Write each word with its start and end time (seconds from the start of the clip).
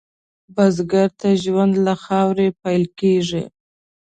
بزګر 0.55 1.09
ته 1.19 1.29
ژوند 1.43 1.73
له 1.85 1.93
خاورې 2.03 2.47
پېل 2.61 2.83
کېږي 2.99 3.43